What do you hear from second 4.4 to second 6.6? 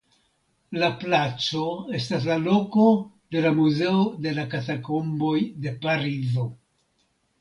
la Katakomboj de Parizo.